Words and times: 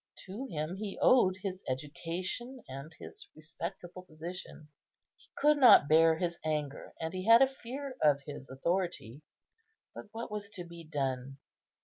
To 0.25 0.47
him 0.47 0.77
he 0.77 0.97
owed 0.99 1.37
his 1.43 1.61
education 1.69 2.63
and 2.67 2.91
his 2.99 3.27
respectable 3.35 4.01
position. 4.01 4.69
He 5.15 5.29
could 5.37 5.57
not 5.57 5.87
bear 5.87 6.17
his 6.17 6.39
anger, 6.43 6.95
and 6.99 7.13
he 7.13 7.27
had 7.27 7.43
a 7.43 7.47
fear 7.47 7.95
of 8.01 8.23
his 8.25 8.49
authority; 8.49 9.21
but 9.93 10.07
what 10.11 10.31
was 10.31 10.49
to 10.55 10.63
be 10.63 10.83
done? 10.83 11.37